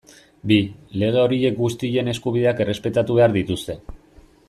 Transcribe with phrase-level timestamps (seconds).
[0.51, 0.55] Bi,
[1.01, 3.79] lege horiek guztien eskubideak errespetatu behar dituzte.